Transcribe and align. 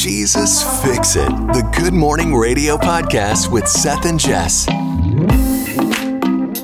Jesus 0.00 0.62
Fix 0.82 1.14
It, 1.14 1.28
the 1.28 1.70
Good 1.76 1.92
Morning 1.92 2.34
Radio 2.34 2.78
podcast 2.78 3.52
with 3.52 3.68
Seth 3.68 4.06
and 4.06 4.18
Jess. 4.18 4.66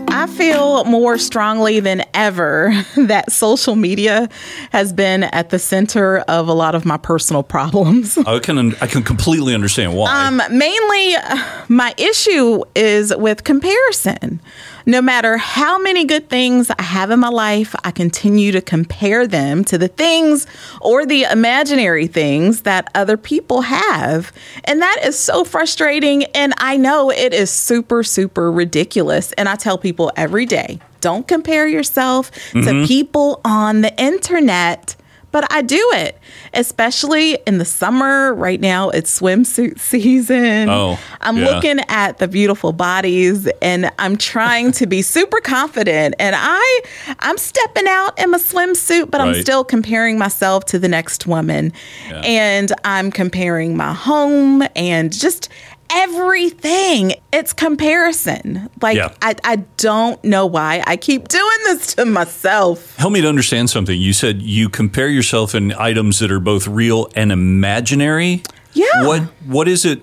I 0.08 0.26
feel 0.26 0.84
more 0.84 1.18
strongly 1.18 1.80
than 1.80 2.02
ever 2.14 2.72
that 2.96 3.30
social 3.30 3.76
media 3.76 4.30
has 4.70 4.94
been 4.94 5.24
at 5.24 5.50
the 5.50 5.58
center 5.58 6.20
of 6.20 6.48
a 6.48 6.54
lot 6.54 6.74
of 6.74 6.86
my 6.86 6.96
personal 6.96 7.42
problems. 7.42 8.16
I 8.16 8.38
can 8.38 8.74
I 8.76 8.86
can 8.86 9.02
completely 9.02 9.54
understand 9.54 9.94
why. 9.94 10.28
Um, 10.28 10.40
mainly, 10.50 11.16
uh, 11.16 11.64
my 11.68 11.92
issue 11.98 12.62
is 12.74 13.14
with 13.14 13.44
comparison. 13.44 14.40
No 14.88 15.02
matter 15.02 15.36
how 15.36 15.78
many 15.78 16.04
good 16.04 16.28
things 16.28 16.70
I 16.70 16.82
have 16.82 17.10
in 17.10 17.18
my 17.18 17.28
life, 17.28 17.74
I 17.82 17.90
continue 17.90 18.52
to 18.52 18.60
compare 18.60 19.26
them 19.26 19.64
to 19.64 19.76
the 19.76 19.88
things 19.88 20.46
or 20.80 21.04
the 21.04 21.24
imaginary 21.24 22.06
things 22.06 22.62
that 22.62 22.88
other 22.94 23.16
people 23.16 23.62
have. 23.62 24.32
And 24.64 24.80
that 24.80 25.00
is 25.04 25.18
so 25.18 25.42
frustrating. 25.42 26.24
And 26.26 26.54
I 26.58 26.76
know 26.76 27.10
it 27.10 27.34
is 27.34 27.50
super, 27.50 28.04
super 28.04 28.50
ridiculous. 28.52 29.32
And 29.32 29.48
I 29.48 29.56
tell 29.56 29.76
people 29.76 30.12
every 30.14 30.46
day 30.46 30.78
don't 31.00 31.26
compare 31.26 31.66
yourself 31.66 32.30
to 32.30 32.58
mm-hmm. 32.58 32.84
people 32.86 33.40
on 33.44 33.80
the 33.80 33.94
internet 34.00 34.96
but 35.36 35.52
I 35.52 35.60
do 35.60 35.90
it, 35.92 36.18
especially 36.54 37.34
in 37.46 37.58
the 37.58 37.66
summer. 37.66 38.32
Right 38.32 38.58
now, 38.58 38.88
it's 38.88 39.20
swimsuit 39.20 39.78
season. 39.92 40.70
Oh, 40.70 40.98
I'm 41.20 41.36
yeah. 41.36 41.50
looking 41.50 41.80
at 41.88 42.16
the 42.16 42.26
beautiful 42.26 42.72
bodies 42.72 43.46
and 43.60 43.92
I'm 43.98 44.16
trying 44.16 44.72
to 44.72 44.86
be 44.86 45.02
super 45.16 45.42
confident. 45.42 46.14
And 46.18 46.34
I, 46.38 46.80
I'm 47.18 47.36
stepping 47.36 47.86
out 47.86 48.18
in 48.18 48.30
my 48.30 48.38
swimsuit, 48.38 49.10
but 49.10 49.20
I'm 49.20 49.34
still 49.42 49.62
comparing 49.62 50.16
myself 50.16 50.64
to 50.66 50.78
the 50.78 50.88
next 50.88 51.26
woman. 51.26 51.74
Yeah. 52.08 52.22
And 52.24 52.72
I'm 52.84 53.10
comparing 53.10 53.76
my 53.76 53.92
home 53.92 54.62
and 54.74 55.12
just 55.12 55.50
everything. 55.92 57.14
It's 57.32 57.52
comparison. 57.52 58.68
Like, 58.80 58.96
Yeah. 58.96 59.12
I, 59.22 59.34
I 59.44 59.56
don't 59.76 60.22
know 60.24 60.46
why 60.46 60.82
I 60.86 60.96
keep 60.96 61.28
doing 61.28 61.58
this 61.64 61.94
to 61.94 62.04
myself. 62.04 62.96
Help 62.96 63.12
me 63.12 63.20
to 63.20 63.28
understand 63.28 63.70
something. 63.70 63.98
You 64.00 64.12
said 64.12 64.42
you 64.42 64.68
compare 64.68 65.08
yourself 65.08 65.54
in 65.54 65.72
items 65.72 66.18
that 66.18 66.30
are 66.30 66.40
both 66.40 66.66
real 66.66 67.08
and 67.14 67.32
imaginary. 67.32 68.42
Yeah. 68.72 69.06
What 69.06 69.22
what 69.46 69.68
is 69.68 69.84
it? 69.84 70.02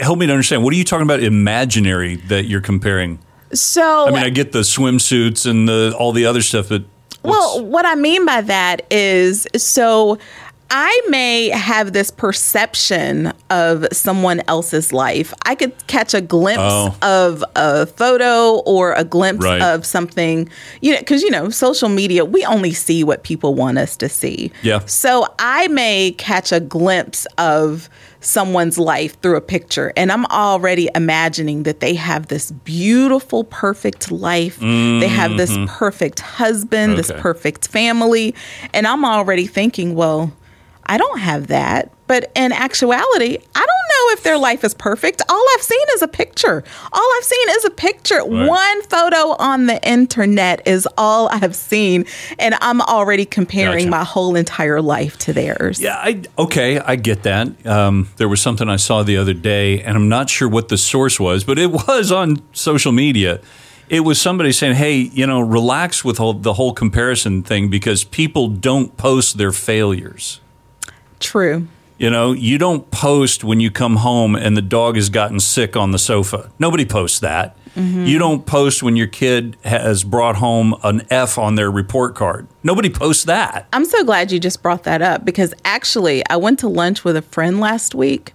Help 0.00 0.18
me 0.18 0.26
to 0.26 0.32
understand. 0.32 0.64
What 0.64 0.72
are 0.72 0.76
you 0.76 0.84
talking 0.84 1.04
about 1.04 1.20
imaginary 1.22 2.16
that 2.28 2.44
you're 2.46 2.60
comparing? 2.60 3.18
So, 3.52 4.06
I 4.06 4.10
mean, 4.10 4.22
I 4.22 4.28
get 4.30 4.52
the 4.52 4.60
swimsuits 4.60 5.48
and 5.48 5.68
the 5.68 5.94
all 5.98 6.12
the 6.12 6.26
other 6.26 6.42
stuff, 6.42 6.68
but 6.68 6.84
Well, 7.22 7.64
what 7.64 7.86
I 7.86 7.94
mean 7.94 8.24
by 8.26 8.42
that 8.42 8.82
is 8.90 9.46
so 9.56 10.18
I 10.70 11.00
may 11.08 11.48
have 11.48 11.92
this 11.94 12.10
perception 12.10 13.32
of 13.48 13.86
someone 13.92 14.42
else's 14.48 14.92
life. 14.92 15.32
I 15.46 15.54
could 15.54 15.72
catch 15.86 16.12
a 16.12 16.20
glimpse 16.20 16.60
Oh. 16.62 16.94
of 17.00 17.42
a 17.56 17.86
photo 17.86 18.56
or 18.66 18.92
a 18.92 19.04
glimpse 19.04 19.44
Right. 19.44 19.62
of 19.62 19.86
something, 19.86 20.48
you 20.82 20.92
know, 20.92 20.98
because, 20.98 21.22
you 21.22 21.30
know, 21.30 21.48
social 21.48 21.88
media, 21.88 22.24
we 22.24 22.44
only 22.44 22.72
see 22.74 23.02
what 23.02 23.22
people 23.22 23.54
want 23.54 23.78
us 23.78 23.96
to 23.96 24.08
see. 24.10 24.52
Yeah. 24.62 24.80
So 24.84 25.26
I 25.38 25.68
may 25.68 26.10
catch 26.18 26.52
a 26.52 26.60
glimpse 26.60 27.26
of 27.38 27.88
someone's 28.20 28.76
life 28.78 29.18
through 29.22 29.36
a 29.36 29.40
picture 29.40 29.92
and 29.96 30.10
I'm 30.10 30.26
already 30.26 30.88
imagining 30.94 31.62
that 31.62 31.78
they 31.80 31.94
have 31.94 32.26
this 32.26 32.50
beautiful 32.50 33.44
perfect 33.44 34.10
life. 34.10 34.58
They 34.60 35.06
have 35.08 35.36
this 35.36 35.56
perfect 35.68 36.20
husband, 36.20 36.98
this 36.98 37.08
Mm-hmm. 37.10 37.20
Perfect 37.22 37.68
family, 37.68 38.34
and 38.74 38.86
I'm 38.86 39.04
already 39.04 39.46
thinking, 39.46 39.94
well, 39.94 40.30
I 40.88 40.96
don't 40.96 41.18
have 41.18 41.48
that. 41.48 41.92
But 42.06 42.32
in 42.34 42.52
actuality, 42.52 43.36
I 43.54 43.60
don't 43.60 43.66
know 43.66 44.12
if 44.14 44.22
their 44.22 44.38
life 44.38 44.64
is 44.64 44.72
perfect. 44.72 45.20
All 45.28 45.44
I've 45.54 45.62
seen 45.62 45.86
is 45.94 46.00
a 46.00 46.08
picture. 46.08 46.64
All 46.90 47.12
I've 47.18 47.24
seen 47.24 47.48
is 47.50 47.64
a 47.66 47.70
picture. 47.70 48.16
Right. 48.16 48.48
One 48.48 48.82
photo 48.84 49.36
on 49.38 49.66
the 49.66 49.86
internet 49.86 50.66
is 50.66 50.88
all 50.96 51.28
I've 51.30 51.54
seen. 51.54 52.06
And 52.38 52.54
I'm 52.62 52.80
already 52.80 53.26
comparing 53.26 53.90
Gotcha. 53.90 53.90
my 53.90 54.04
whole 54.04 54.36
entire 54.36 54.80
life 54.80 55.18
to 55.18 55.34
theirs. 55.34 55.80
Yeah, 55.80 55.96
I 55.96 56.22
okay, 56.38 56.78
I 56.78 56.96
get 56.96 57.24
that. 57.24 57.66
Um, 57.66 58.08
there 58.16 58.28
was 58.28 58.40
something 58.40 58.70
I 58.70 58.76
saw 58.76 59.02
the 59.02 59.18
other 59.18 59.34
day, 59.34 59.82
and 59.82 59.94
I'm 59.94 60.08
not 60.08 60.30
sure 60.30 60.48
what 60.48 60.68
the 60.68 60.78
source 60.78 61.20
was, 61.20 61.44
but 61.44 61.58
it 61.58 61.70
was 61.88 62.10
on 62.10 62.42
social 62.54 62.92
media. 62.92 63.42
It 63.90 64.00
was 64.00 64.18
somebody 64.18 64.52
saying, 64.52 64.76
"Hey, 64.76 64.96
you 64.96 65.26
know, 65.26 65.40
relax 65.40 66.04
with 66.04 66.16
whole, 66.16 66.34
the 66.34 66.54
whole 66.54 66.72
comparison 66.72 67.42
thing 67.42 67.68
because 67.68 68.04
people 68.04 68.48
don't 68.48 68.96
post 68.96 69.36
their 69.36 69.52
failures. 69.52 70.40
True. 71.28 71.68
You 71.98 72.08
know, 72.08 72.32
you 72.32 72.56
don't 72.56 72.90
post 72.90 73.44
when 73.44 73.60
you 73.60 73.70
come 73.70 73.96
home 73.96 74.34
and 74.34 74.56
the 74.56 74.62
dog 74.62 74.96
has 74.96 75.10
gotten 75.10 75.40
sick 75.40 75.76
on 75.76 75.90
the 75.90 75.98
sofa. 75.98 76.50
Nobody 76.58 76.86
posts 76.86 77.18
that. 77.20 77.54
Mm-hmm. 77.74 78.06
You 78.06 78.18
don't 78.18 78.46
post 78.46 78.82
when 78.82 78.96
your 78.96 79.08
kid 79.08 79.56
has 79.62 80.04
brought 80.04 80.36
home 80.36 80.74
an 80.82 81.02
F 81.10 81.36
on 81.36 81.56
their 81.56 81.70
report 81.70 82.14
card. 82.14 82.48
Nobody 82.62 82.88
posts 82.88 83.24
that. 83.24 83.68
I'm 83.72 83.84
so 83.84 84.04
glad 84.04 84.32
you 84.32 84.40
just 84.40 84.62
brought 84.62 84.84
that 84.84 85.02
up 85.02 85.24
because 85.24 85.52
actually, 85.64 86.26
I 86.30 86.36
went 86.36 86.60
to 86.60 86.68
lunch 86.68 87.04
with 87.04 87.14
a 87.14 87.22
friend 87.22 87.60
last 87.60 87.94
week. 87.94 88.32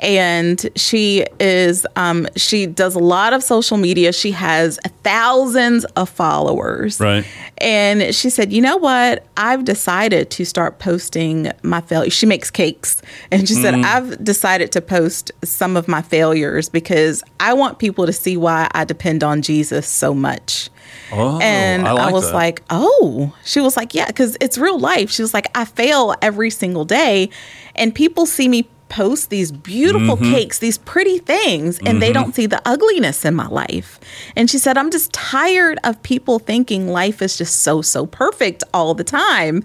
And 0.00 0.64
she 0.76 1.24
is, 1.40 1.86
um, 1.96 2.28
she 2.36 2.66
does 2.66 2.94
a 2.94 3.00
lot 3.00 3.32
of 3.32 3.42
social 3.42 3.76
media. 3.76 4.12
She 4.12 4.30
has 4.30 4.78
thousands 5.02 5.84
of 5.96 6.08
followers. 6.08 7.00
Right. 7.00 7.24
And 7.58 8.14
she 8.14 8.30
said, 8.30 8.52
you 8.52 8.60
know 8.62 8.76
what? 8.76 9.24
I've 9.36 9.64
decided 9.64 10.30
to 10.30 10.44
start 10.44 10.78
posting 10.78 11.50
my 11.62 11.80
failures. 11.80 12.12
She 12.12 12.26
makes 12.26 12.50
cakes. 12.50 13.02
And 13.32 13.48
she 13.48 13.54
said, 13.54 13.74
Mm. 13.74 13.84
I've 13.84 14.24
decided 14.24 14.72
to 14.72 14.80
post 14.80 15.30
some 15.44 15.76
of 15.76 15.88
my 15.88 16.02
failures 16.02 16.68
because 16.68 17.22
I 17.40 17.52
want 17.54 17.78
people 17.78 18.06
to 18.06 18.12
see 18.12 18.36
why 18.36 18.68
I 18.72 18.84
depend 18.84 19.22
on 19.24 19.42
Jesus 19.42 19.86
so 19.88 20.14
much. 20.14 20.70
Oh, 21.12 21.38
And 21.40 21.86
I, 21.88 22.08
I, 22.08 22.12
was 22.12 22.26
that. 22.28 22.34
like, 22.34 22.62
oh, 22.70 23.34
she 23.44 23.60
was 23.60 23.76
like, 23.76 23.94
yeah, 23.94 24.06
because 24.06 24.36
it's 24.40 24.58
real 24.58 24.78
life. 24.78 25.10
She 25.10 25.22
was 25.22 25.34
like, 25.34 25.46
I 25.54 25.64
fail 25.64 26.14
every 26.22 26.50
single 26.50 26.84
day. 26.84 27.30
And 27.74 27.94
people 27.94 28.26
see 28.26 28.48
me 28.48 28.68
post 28.88 29.30
these 29.30 29.52
beautiful 29.52 30.16
Mm-hmm. 30.16 30.32
cakes, 30.32 30.58
these 30.58 30.78
pretty 30.78 31.18
things, 31.18 31.78
and 31.80 32.00
they 32.02 32.12
don't 32.12 32.34
see 32.34 32.46
the 32.46 32.60
ugliness 32.66 33.24
in 33.24 33.34
my 33.34 33.46
life. 33.46 34.00
And 34.36 34.48
she 34.50 34.58
said, 34.58 34.76
I'm 34.78 34.90
just 34.90 35.12
tired 35.12 35.78
of 35.84 36.02
people 36.02 36.38
thinking 36.38 36.88
life 36.88 37.20
is 37.22 37.36
just 37.36 37.60
so, 37.62 37.82
so 37.82 38.06
perfect 38.06 38.64
all 38.72 38.94
the 38.94 39.04
time. 39.04 39.62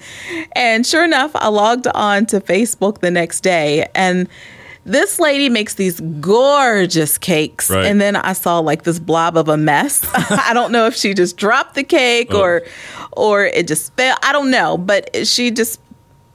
And 0.54 0.86
sure 0.86 1.04
enough, 1.06 1.32
I 1.36 1.48
logged 1.48 1.88
on 1.88 2.26
to 2.28 2.40
Facebook 2.42 3.00
the 3.00 3.12
next 3.12 3.42
day 3.42 3.88
and 3.96 4.28
this 4.86 5.18
lady 5.18 5.48
makes 5.48 5.76
these 5.76 6.02
gorgeous 6.20 7.18
cakes. 7.18 7.70
Right. 7.70 7.86
And 7.86 8.02
then 8.02 8.18
I 8.18 8.34
saw 8.34 8.60
like 8.60 8.84
this 8.84 9.00
blob 9.00 9.38
of 9.38 9.48
a 9.48 9.56
mess. 9.56 10.06
I 10.14 10.52
don't 10.54 10.74
know 10.74 10.88
if 10.88 10.96
she 10.96 11.14
just 11.14 11.38
dropped 11.38 11.76
the 11.76 11.84
cake 11.84 12.28
Oh. 12.32 12.42
or 12.42 12.62
or 13.14 13.46
it 13.46 13.66
just 13.68 13.94
fell. 13.96 14.18
I 14.22 14.34
don't 14.34 14.52
know, 14.52 14.78
but 14.78 15.26
she 15.26 15.52
just 15.52 15.80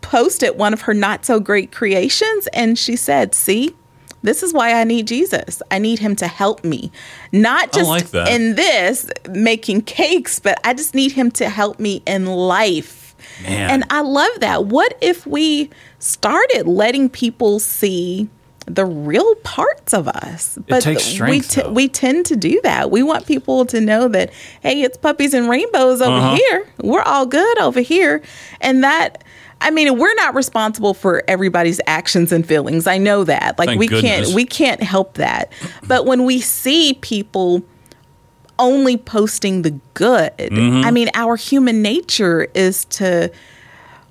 posted 0.00 0.56
one 0.58 0.72
of 0.72 0.82
her 0.82 0.94
not 0.94 1.24
so 1.24 1.40
great 1.40 1.72
creations 1.72 2.46
and 2.48 2.78
she 2.78 2.96
said, 2.96 3.34
"See, 3.34 3.74
this 4.22 4.42
is 4.42 4.52
why 4.52 4.72
I 4.72 4.84
need 4.84 5.06
Jesus. 5.06 5.62
I 5.70 5.78
need 5.78 5.98
him 5.98 6.16
to 6.16 6.26
help 6.26 6.64
me. 6.64 6.90
Not 7.32 7.72
just 7.72 7.88
like 7.88 8.12
in 8.28 8.54
this 8.56 9.08
making 9.28 9.82
cakes, 9.82 10.38
but 10.40 10.58
I 10.64 10.74
just 10.74 10.94
need 10.94 11.12
him 11.12 11.30
to 11.32 11.48
help 11.48 11.78
me 11.78 12.02
in 12.06 12.26
life." 12.26 13.14
Man. 13.42 13.70
And 13.70 13.84
I 13.90 14.00
love 14.00 14.40
that. 14.40 14.66
What 14.66 14.96
if 15.00 15.26
we 15.26 15.70
started 15.98 16.66
letting 16.68 17.08
people 17.08 17.58
see 17.58 18.28
the 18.66 18.84
real 18.84 19.34
parts 19.36 19.92
of 19.92 20.06
us? 20.08 20.56
takes 20.68 20.86
we 20.86 21.40
strength, 21.40 21.50
t- 21.54 21.68
we 21.68 21.88
tend 21.88 22.26
to 22.26 22.36
do 22.36 22.60
that. 22.62 22.90
We 22.90 23.02
want 23.02 23.26
people 23.26 23.64
to 23.66 23.80
know 23.80 24.06
that 24.08 24.30
hey, 24.62 24.82
it's 24.82 24.96
puppies 24.96 25.34
and 25.34 25.48
rainbows 25.48 26.00
over 26.00 26.12
Uh-huh. 26.16 26.36
here. 26.36 26.66
We're 26.82 27.02
all 27.02 27.26
good 27.26 27.58
over 27.58 27.80
here. 27.80 28.22
And 28.60 28.84
that 28.84 29.24
I 29.60 29.70
mean, 29.70 29.98
we're 29.98 30.14
not 30.14 30.34
responsible 30.34 30.94
for 30.94 31.22
everybody's 31.26 31.80
actions 31.86 32.32
and 32.32 32.46
feelings. 32.46 32.86
I 32.86 32.98
know 32.98 33.24
that. 33.24 33.58
Like 33.58 33.68
Thank 33.68 33.80
we 33.80 33.88
goodness. 33.88 34.26
can't 34.26 34.34
we 34.34 34.44
can't 34.44 34.82
help 34.82 35.14
that. 35.14 35.52
But 35.86 36.06
when 36.06 36.24
we 36.24 36.40
see 36.40 36.94
people 36.94 37.62
only 38.58 38.96
posting 38.96 39.62
the 39.62 39.70
good. 39.94 40.36
Mm-hmm. 40.36 40.84
I 40.84 40.90
mean, 40.90 41.10
our 41.14 41.36
human 41.36 41.80
nature 41.80 42.48
is 42.54 42.84
to 42.86 43.30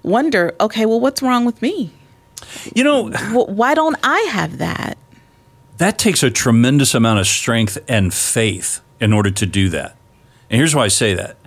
wonder, 0.04 0.56
okay, 0.60 0.86
well, 0.86 1.00
what's 1.00 1.22
wrong 1.22 1.46
with 1.46 1.62
me? 1.62 1.92
you 2.76 2.84
know, 2.84 3.10
Why 3.32 3.74
don't 3.74 3.98
I 4.04 4.20
have 4.32 4.60
that? 4.60 4.98
that 5.78 6.00
takes 6.00 6.24
a 6.24 6.32
tremendous 6.32 6.96
amount 6.96 7.20
of 7.20 7.28
strength 7.28 7.78
and 7.88 8.12
faith 8.14 8.82
in 9.00 9.14
order 9.14 9.30
to 9.30 9.46
do 9.46 9.70
that. 9.70 9.96
And 10.50 10.58
here's 10.58 10.74
why 10.74 10.86
I 10.86 10.88
say 10.88 11.14
that. 11.14 11.38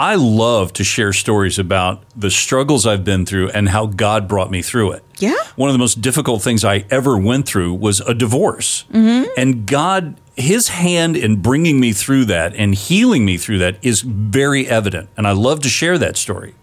I 0.00 0.14
love 0.14 0.72
to 0.74 0.82
share 0.82 1.12
stories 1.12 1.58
about 1.58 2.02
the 2.16 2.30
struggles 2.30 2.86
I've 2.86 3.04
been 3.04 3.26
through 3.26 3.50
and 3.50 3.68
how 3.68 3.84
God 3.84 4.28
brought 4.28 4.50
me 4.50 4.62
through 4.62 4.92
it. 4.92 5.04
Yeah. 5.18 5.34
One 5.56 5.68
of 5.68 5.74
the 5.74 5.78
most 5.78 6.00
difficult 6.00 6.40
things 6.40 6.64
I 6.64 6.86
ever 6.88 7.18
went 7.18 7.44
through 7.44 7.74
was 7.74 8.00
a 8.00 8.14
divorce. 8.14 8.86
Mm-hmm. 8.94 9.28
And 9.36 9.66
God, 9.66 10.18
His 10.38 10.68
hand 10.68 11.18
in 11.18 11.42
bringing 11.42 11.80
me 11.80 11.92
through 11.92 12.24
that 12.24 12.54
and 12.54 12.74
healing 12.74 13.26
me 13.26 13.36
through 13.36 13.58
that 13.58 13.76
is 13.82 14.00
very 14.00 14.66
evident. 14.66 15.10
And 15.18 15.26
I 15.26 15.32
love 15.32 15.60
to 15.60 15.68
share 15.68 15.98
that 15.98 16.16
story. 16.16 16.54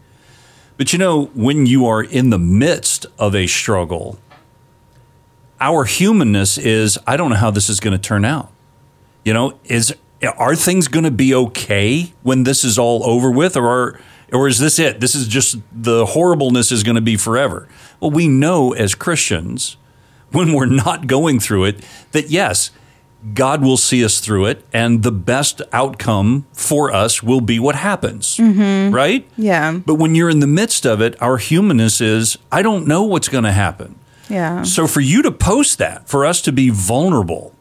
But 0.77 0.91
you 0.91 0.97
know, 0.97 1.25
when 1.35 1.67
you 1.67 1.85
are 1.85 2.01
in 2.01 2.31
the 2.31 2.39
midst 2.39 3.05
of 3.19 3.35
a 3.35 3.45
struggle, 3.45 4.17
our 5.61 5.85
humanness 5.85 6.57
is 6.57 6.97
I 7.05 7.15
don't 7.15 7.29
know 7.29 7.35
how 7.35 7.51
this 7.51 7.69
is 7.69 7.79
going 7.79 7.95
to 7.95 8.01
turn 8.01 8.25
out. 8.25 8.51
You 9.23 9.35
know, 9.35 9.59
is 9.65 9.95
are 10.23 10.55
things 10.55 10.87
going 10.87 11.05
to 11.05 11.11
be 11.11 11.33
okay 11.33 12.13
when 12.23 12.43
this 12.43 12.63
is 12.63 12.77
all 12.77 13.03
over 13.03 13.29
with 13.29 13.55
or 13.55 13.67
are, 13.67 14.01
or 14.33 14.47
is 14.47 14.59
this 14.59 14.79
it? 14.79 14.99
This 14.99 15.15
is 15.15 15.27
just 15.27 15.57
the 15.71 16.05
horribleness 16.07 16.71
is 16.71 16.83
going 16.83 16.95
to 16.95 17.01
be 17.01 17.17
forever. 17.17 17.67
Well, 17.99 18.11
we 18.11 18.27
know 18.27 18.73
as 18.73 18.95
Christians 18.95 19.77
when 20.31 20.53
we're 20.53 20.65
not 20.65 21.07
going 21.07 21.39
through 21.39 21.65
it 21.65 21.85
that 22.11 22.29
yes, 22.29 22.71
God 23.33 23.61
will 23.61 23.77
see 23.77 24.05
us 24.05 24.19
through 24.19 24.45
it, 24.45 24.63
and 24.71 25.01
the 25.01 25.11
best 25.11 25.61
outcome 25.73 26.45
for 26.53 26.93
us 26.93 27.23
will 27.23 27.41
be 27.41 27.59
what 27.59 27.75
happens, 27.75 28.37
mm-hmm. 28.37 28.93
right? 28.93 29.27
Yeah. 29.35 29.79
But 29.85 29.95
when 29.95 30.13
you're 30.13 30.29
in 30.29 30.39
the 30.39 30.47
midst 30.47 30.85
of 30.85 31.01
it, 31.01 31.19
our 31.21 31.37
humanness 31.37 31.99
is, 31.99 32.37
I 32.51 32.61
don't 32.61 32.87
know 32.87 33.03
what's 33.03 33.27
going 33.27 33.43
to 33.43 33.51
happen. 33.51 33.97
Yeah. 34.29 34.63
So 34.63 34.87
for 34.87 35.01
you 35.01 35.21
to 35.23 35.31
post 35.31 35.77
that, 35.79 36.07
for 36.07 36.25
us 36.25 36.41
to 36.43 36.51
be 36.51 36.69
vulnerable, 36.69 37.53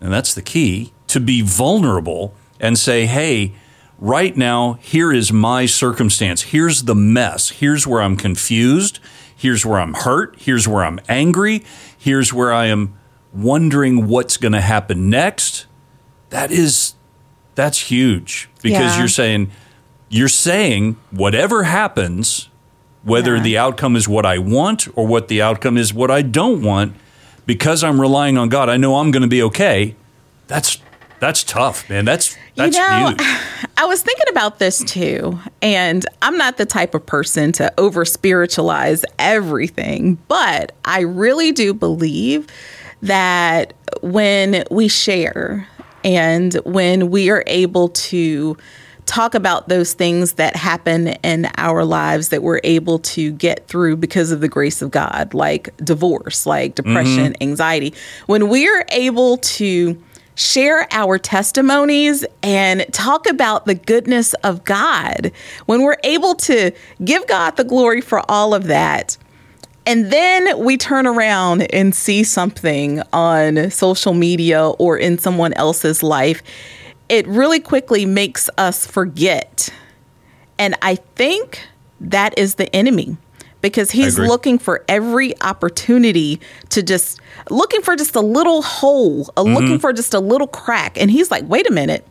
and 0.00 0.12
that's 0.12 0.32
the 0.32 0.42
key, 0.42 0.92
to 1.12 1.20
be 1.20 1.42
vulnerable 1.42 2.34
and 2.60 2.78
say, 2.78 3.06
hey, 3.06 3.52
right 3.98 4.36
now, 4.36 4.74
here 4.80 5.12
is 5.12 5.32
my 5.32 5.66
circumstance. 5.66 6.42
Here's 6.42 6.84
the 6.84 6.94
mess. 6.94 7.50
Here's 7.50 7.86
where 7.86 8.02
I'm 8.02 8.16
confused. 8.16 8.98
Here's 9.34 9.64
where 9.66 9.80
I'm 9.80 9.94
hurt. 9.94 10.36
Here's 10.38 10.68
where 10.68 10.84
I'm 10.84 11.00
angry. 11.08 11.64
Here's 11.98 12.32
where 12.32 12.52
I 12.52 12.66
am 12.66 12.94
wondering 13.32 14.06
what's 14.06 14.36
going 14.36 14.52
to 14.52 14.60
happen 14.60 15.10
next. 15.10 15.66
That 16.30 16.50
is, 16.50 16.94
that's 17.54 17.78
huge 17.90 18.48
because 18.62 18.92
Yeah. 18.94 18.98
you're 18.98 19.08
saying, 19.08 19.50
you're 20.08 20.28
saying 20.28 20.96
whatever 21.10 21.64
happens, 21.64 22.48
whether 23.02 23.36
Yeah. 23.36 23.42
the 23.42 23.58
outcome 23.58 23.96
is 23.96 24.06
what 24.08 24.24
I 24.24 24.38
want 24.38 24.86
or 24.94 25.06
what 25.06 25.28
the 25.28 25.42
outcome 25.42 25.76
is 25.76 25.92
what 25.92 26.10
I 26.10 26.22
don't 26.22 26.62
want, 26.62 26.94
because 27.46 27.82
I'm 27.82 28.00
relying 28.00 28.38
on 28.38 28.48
God, 28.48 28.68
I 28.68 28.76
know 28.76 28.96
I'm 28.98 29.10
going 29.10 29.22
to 29.22 29.28
be 29.28 29.42
okay. 29.42 29.96
That's 30.46 30.78
that's 31.22 31.44
tough, 31.44 31.88
man. 31.88 32.04
That's 32.04 32.36
that's 32.56 32.76
you 32.76 32.82
know, 32.82 33.10
huge. 33.10 33.20
I 33.76 33.84
was 33.84 34.02
thinking 34.02 34.26
about 34.28 34.58
this 34.58 34.82
too, 34.82 35.38
and 35.62 36.04
I'm 36.20 36.36
not 36.36 36.56
the 36.56 36.66
type 36.66 36.96
of 36.96 37.06
person 37.06 37.52
to 37.52 37.72
over 37.78 38.04
spiritualize 38.04 39.04
everything, 39.20 40.18
but 40.26 40.72
I 40.84 41.02
really 41.02 41.52
do 41.52 41.74
believe 41.74 42.48
that 43.02 43.72
when 44.00 44.64
we 44.68 44.88
share 44.88 45.68
and 46.02 46.54
when 46.64 47.08
we 47.08 47.30
are 47.30 47.44
able 47.46 47.90
to 47.90 48.56
talk 49.06 49.36
about 49.36 49.68
those 49.68 49.92
things 49.92 50.32
that 50.32 50.56
happen 50.56 51.06
in 51.06 51.46
our 51.56 51.84
lives 51.84 52.30
that 52.30 52.42
we're 52.42 52.60
able 52.64 52.98
to 52.98 53.30
get 53.30 53.68
through 53.68 53.96
because 53.96 54.32
of 54.32 54.40
the 54.40 54.48
grace 54.48 54.82
of 54.82 54.90
God, 54.90 55.34
like 55.34 55.76
divorce, 55.76 56.46
like 56.46 56.74
mm-hmm. 56.74 56.88
depression, 56.88 57.36
anxiety, 57.40 57.94
when 58.26 58.48
we're 58.48 58.84
able 58.88 59.36
to 59.36 59.96
share 60.34 60.86
our 60.92 61.18
testimonies 61.18 62.24
and 62.42 62.86
talk 62.92 63.28
about 63.28 63.66
the 63.66 63.74
goodness 63.74 64.34
of 64.44 64.64
God, 64.64 65.32
when 65.66 65.82
we're 65.82 65.98
able 66.04 66.34
to 66.36 66.72
give 67.04 67.26
God 67.26 67.56
the 67.56 67.64
glory 67.64 68.00
for 68.00 68.22
all 68.30 68.54
of 68.54 68.64
that, 68.64 69.16
and 69.84 70.12
then 70.12 70.64
we 70.64 70.76
turn 70.76 71.06
around 71.06 71.62
and 71.74 71.94
see 71.94 72.22
something 72.22 73.02
on 73.12 73.70
social 73.70 74.14
media 74.14 74.68
or 74.68 74.96
in 74.96 75.18
someone 75.18 75.52
else's 75.54 76.02
life, 76.02 76.42
it 77.08 77.26
really 77.26 77.60
quickly 77.60 78.06
makes 78.06 78.48
us 78.58 78.86
forget. 78.86 79.70
And 80.58 80.76
I 80.82 80.94
think 81.16 81.66
that 82.00 82.38
is 82.38 82.54
the 82.54 82.74
enemy 82.74 83.16
because 83.62 83.90
he's 83.92 84.18
looking 84.28 84.58
for 84.58 84.84
every 84.88 85.40
opportunity 85.40 86.40
to 86.70 86.82
just 86.82 87.20
looking 87.50 87.80
for 87.82 87.96
just 87.96 88.14
a 88.14 88.20
little 88.20 88.60
hole, 88.62 89.22
a 89.36 89.42
Mm-hmm. 89.42 89.54
looking 89.54 89.78
for 89.78 89.92
just 89.92 90.12
a 90.14 90.20
little 90.20 90.46
crack. 90.46 91.00
And 91.00 91.10
he's 91.10 91.30
like, 91.30 91.44
wait 91.48 91.66
a 91.68 91.72
minute. 91.72 92.06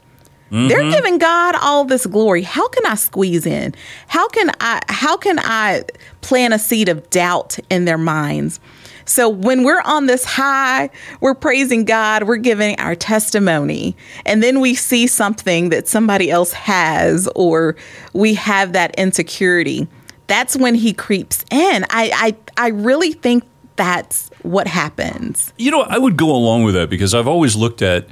They're 0.50 0.80
Mm-hmm. 0.82 0.90
giving 0.92 1.18
God 1.18 1.56
all 1.62 1.86
this 1.86 2.06
glory. 2.06 2.42
How 2.42 2.68
can 2.68 2.86
I 2.86 2.96
squeeze 2.96 3.46
in? 3.46 3.74
How 4.08 4.28
can 4.28 4.52
I 4.60 4.82
how 4.90 5.16
can 5.16 5.40
I 5.40 5.84
plant 6.22 6.54
a 6.54 6.60
seed 6.60 6.90
of 6.90 7.10
doubt 7.10 7.58
in 7.70 7.86
their 7.86 7.98
minds? 7.98 8.60
So 9.06 9.30
when 9.30 9.64
we're 9.64 9.82
on 9.82 10.06
this 10.08 10.24
high, 10.26 10.90
we're 11.22 11.34
praising 11.36 11.86
God, 11.86 12.24
we're 12.24 12.36
giving 12.38 12.78
our 12.80 12.96
testimony, 12.96 13.96
and 14.26 14.44
then 14.44 14.60
we 14.60 14.76
see 14.76 15.08
something 15.08 15.70
that 15.70 15.88
somebody 15.88 16.30
else 16.30 16.52
has 16.54 17.28
or 17.36 17.76
we 18.14 18.34
have 18.36 18.74
that 18.74 18.94
insecurity. 18.98 19.88
That's 20.32 20.56
when 20.56 20.76
he 20.76 20.94
creeps 20.94 21.44
in. 21.52 21.84
I 21.90 22.36
I, 22.58 22.66
I 22.66 22.68
really 22.70 23.12
think 23.12 23.44
that's 23.76 24.30
what 24.44 24.66
happens. 24.66 25.52
You 25.58 25.72
know, 25.72 25.82
I 25.82 25.98
would 25.98 26.16
go 26.16 26.32
along 26.32 26.64
with 26.64 26.76
that 26.76 26.90
because 26.90 27.14
I've 27.14 27.28
always 27.28 27.58
looked 27.58 27.82
at 27.82 28.08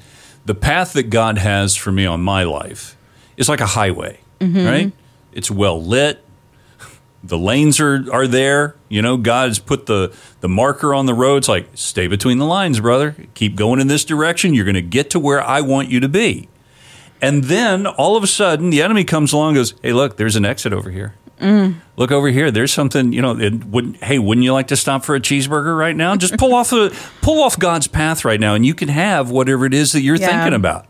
the 0.46 0.54
path 0.54 0.94
that 0.94 1.04
God 1.04 1.38
has 1.38 1.78
for 1.78 1.94
me 1.94 2.06
on 2.06 2.20
my 2.20 2.44
life 2.44 2.98
is 3.38 3.48
like 3.48 3.62
a 3.62 3.68
highway, 3.68 4.20
mm-hmm. 4.42 4.66
right? 4.66 4.92
It's 5.32 5.50
well 5.50 5.82
lit. 5.82 6.26
The 7.24 7.38
lanes 7.38 7.80
are, 7.80 8.06
are 8.12 8.28
there. 8.28 8.76
You 8.90 9.02
know, 9.02 9.16
God's 9.16 9.60
put 9.60 9.86
the, 9.86 10.14
the 10.42 10.50
marker 10.50 10.94
on 10.94 11.06
the 11.06 11.14
road. 11.14 11.38
It's 11.38 11.48
like, 11.48 11.70
stay 11.74 12.08
between 12.08 12.38
the 12.38 12.46
lines, 12.46 12.80
brother. 12.80 13.16
Keep 13.34 13.56
going 13.56 13.80
in 13.80 13.88
this 13.88 14.04
direction. 14.04 14.54
You're 14.54 14.66
going 14.66 14.76
to 14.76 14.82
get 14.82 15.10
to 15.12 15.20
where 15.20 15.42
I 15.42 15.62
want 15.62 15.90
you 15.90 16.00
to 16.02 16.10
be. 16.10 16.50
And 17.22 17.46
then 17.46 17.88
all 17.88 18.18
of 18.18 18.24
a 18.24 18.28
sudden, 18.28 18.72
the 18.72 18.82
enemy 18.82 19.04
comes 19.04 19.32
along 19.32 19.50
and 19.50 19.58
goes, 19.58 19.74
hey, 19.84 19.94
look, 19.94 20.18
there's 20.18 20.36
an 20.36 20.46
exit 20.46 20.74
over 20.74 20.92
here. 20.92 21.14
Look 21.96 22.12
over 22.12 22.30
here. 22.30 22.52
There's 22.52 22.72
something, 22.74 23.14
you 23.14 23.22
know, 23.22 23.38
it 23.40 23.66
would 23.66 23.98
hey, 23.98 24.20
wouldn't 24.20 24.44
you 24.44 24.54
like 24.54 24.68
to 24.68 24.76
stop 24.76 25.04
for 25.06 25.16
a 25.16 25.20
cheeseburger 25.20 25.78
right 25.78 25.96
now? 25.96 26.16
Just 26.16 26.38
pull 26.38 26.54
off 26.54 26.70
the 26.70 26.96
pull 27.22 27.42
off 27.44 27.58
God's 27.58 27.88
path 27.88 28.24
right 28.26 28.40
now 28.40 28.56
and 28.56 28.66
you 28.66 28.74
can 28.74 28.90
have 28.90 29.30
whatever 29.32 29.66
it 29.66 29.74
is 29.74 29.92
that 29.94 30.02
you're 30.02 30.16
Yeah. 30.18 30.28
thinking 30.28 30.54
about. 30.54 30.86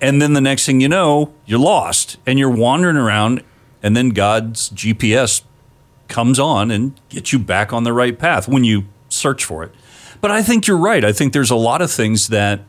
And 0.00 0.20
then 0.22 0.32
the 0.32 0.40
next 0.40 0.64
thing 0.66 0.80
you 0.80 0.88
know, 0.88 1.32
you're 1.46 1.58
lost 1.58 2.16
and 2.26 2.38
you're 2.38 2.50
wandering 2.50 2.96
around 2.96 3.42
and 3.82 3.96
then 3.96 4.10
God's 4.10 4.70
GPS 4.70 5.42
comes 6.08 6.38
on 6.38 6.70
and 6.70 6.98
gets 7.08 7.32
you 7.32 7.38
back 7.38 7.72
on 7.72 7.84
the 7.84 7.92
right 7.92 8.18
path 8.18 8.48
when 8.48 8.64
you 8.64 8.84
search 9.08 9.44
for 9.44 9.62
it. 9.62 9.72
But 10.20 10.30
I 10.30 10.42
think 10.42 10.66
you're 10.66 10.76
right. 10.76 11.04
I 11.04 11.12
think 11.12 11.32
there's 11.32 11.50
a 11.50 11.56
lot 11.56 11.80
of 11.82 11.90
things 11.90 12.28
that 12.28 12.60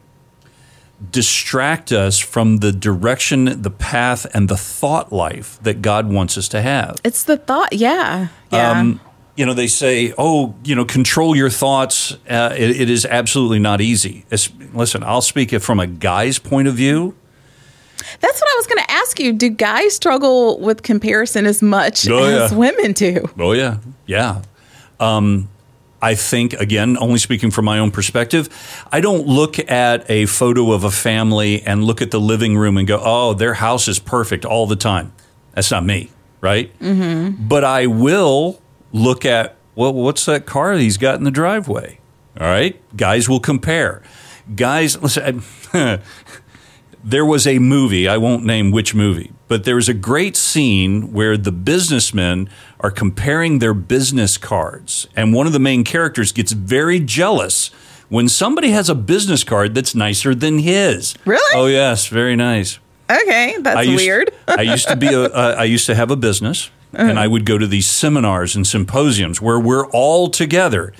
distract 1.09 1.91
us 1.91 2.19
from 2.19 2.57
the 2.57 2.71
direction, 2.71 3.61
the 3.61 3.71
path, 3.71 4.25
and 4.35 4.49
the 4.49 4.57
thought 4.57 5.11
life 5.11 5.57
that 5.63 5.81
God 5.81 6.11
wants 6.11 6.37
us 6.37 6.47
to 6.49 6.61
have. 6.61 6.97
It's 7.03 7.23
the 7.23 7.37
thought, 7.37 7.73
yeah. 7.73 8.27
Yeah. 8.51 8.71
Um, 8.71 9.01
you 9.35 9.45
know, 9.45 9.53
they 9.53 9.67
say, 9.67 10.13
oh, 10.17 10.53
you 10.63 10.75
know, 10.75 10.85
control 10.85 11.35
your 11.35 11.49
thoughts. 11.49 12.11
Uh, 12.29 12.53
it, 12.55 12.81
it 12.81 12.89
is 12.89 13.05
absolutely 13.05 13.59
not 13.59 13.81
easy. 13.81 14.25
It's, 14.29 14.49
listen, 14.73 15.03
I'll 15.03 15.21
speak 15.21 15.53
it 15.53 15.59
from 15.59 15.79
a 15.79 15.87
guy's 15.87 16.37
point 16.37 16.67
of 16.67 16.75
view. 16.75 17.15
That's 18.19 18.39
what 18.41 18.49
I 18.49 18.55
was 18.57 18.67
going 18.67 18.83
to 18.83 18.91
ask 18.91 19.19
you. 19.19 19.31
Do 19.33 19.49
guys 19.49 19.95
struggle 19.95 20.59
with 20.59 20.83
comparison 20.83 21.45
as 21.45 21.61
much 21.61 22.07
Oh, 22.09 22.23
as 22.23 22.51
yeah. 22.51 22.57
women 22.57 22.91
do? 22.93 23.25
Oh 23.39 23.53
yeah, 23.53 23.77
yeah. 24.05 24.41
Um, 24.99 25.47
I 26.01 26.15
think 26.15 26.53
again, 26.53 26.97
only 26.99 27.19
speaking 27.19 27.51
from 27.51 27.65
my 27.65 27.77
own 27.79 27.91
perspective, 27.91 28.49
I 28.91 29.01
don't 29.01 29.27
look 29.27 29.59
at 29.71 30.09
a 30.09 30.25
photo 30.25 30.71
of 30.71 30.83
a 30.83 30.91
family 30.91 31.61
and 31.61 31.83
look 31.83 32.01
at 32.01 32.11
the 32.11 32.19
living 32.19 32.57
room 32.57 32.77
and 32.77 32.87
go, 32.87 32.99
"Oh, 33.03 33.33
their 33.33 33.53
house 33.55 33.87
is 33.87 33.99
perfect 33.99 34.43
all 34.45 34.65
the 34.67 34.75
time." 34.75 35.13
That's 35.53 35.69
not 35.71 35.85
me, 35.85 36.09
right? 36.39 36.77
Mm-hmm. 36.79 37.47
But 37.47 37.63
I 37.63 37.85
will 37.87 38.61
look 38.91 39.25
at 39.25 39.55
well, 39.75 39.93
what's 39.93 40.25
that 40.25 40.45
car 40.45 40.73
he's 40.73 40.97
got 40.97 41.15
in 41.15 41.23
the 41.23 41.31
driveway? 41.31 41.99
All 42.39 42.47
right, 42.47 42.79
guys 42.97 43.29
will 43.29 43.39
compare. 43.39 44.01
Guys, 44.55 45.01
listen. 45.01 45.43
I- 45.73 45.99
there 47.03 47.25
was 47.25 47.47
a 47.47 47.59
movie, 47.59 48.07
I 48.07 48.17
won't 48.17 48.45
name 48.45 48.71
which 48.71 48.93
movie, 48.93 49.31
but 49.47 49.63
there 49.63 49.75
was 49.75 49.89
a 49.89 49.93
great 49.93 50.35
scene 50.35 51.11
where 51.13 51.37
the 51.37 51.51
businessmen 51.51 52.49
are 52.79 52.91
comparing 52.91 53.59
their 53.59 53.73
business 53.73 54.37
cards. 54.37 55.07
And 55.15 55.33
one 55.33 55.47
of 55.47 55.53
the 55.53 55.59
main 55.59 55.83
characters 55.83 56.31
gets 56.31 56.51
very 56.51 56.99
jealous 56.99 57.69
when 58.09 58.27
somebody 58.27 58.71
has 58.71 58.89
a 58.89 58.95
business 58.95 59.43
card 59.43 59.73
that's 59.73 59.95
nicer 59.95 60.35
than 60.35 60.59
his. 60.59 61.15
Really? 61.25 61.55
Oh, 61.55 61.67
yes, 61.67 62.07
very 62.07 62.35
nice. 62.35 62.79
Okay, 63.09 63.55
that's 63.59 63.77
I 63.77 63.81
used, 63.83 63.95
weird. 64.03 64.31
I 64.47 64.61
used 64.61 64.87
to 64.87 64.95
be 64.95 65.07
a, 65.07 65.23
uh, 65.23 65.55
I 65.57 65.63
used 65.65 65.85
to 65.87 65.95
have 65.95 66.11
a 66.11 66.15
business, 66.15 66.69
and 66.93 67.19
I 67.19 67.27
would 67.27 67.45
go 67.45 67.57
to 67.57 67.67
these 67.67 67.87
seminars 67.87 68.55
and 68.55 68.65
symposiums 68.65 69.41
where 69.41 69.59
we're 69.59 69.87
all 69.87 70.29
together, 70.29 70.93